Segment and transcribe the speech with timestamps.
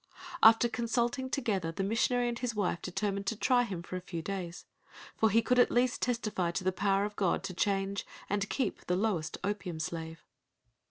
[0.41, 4.23] After consulting together the missionary and his wife determined to try him for a few
[4.23, 8.87] days—for he could at least testify to the power of God to change and keep
[8.87, 10.25] the lowest opium slave.